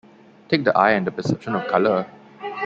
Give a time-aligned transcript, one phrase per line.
[0.49, 2.07] Take the eye and the perception of color.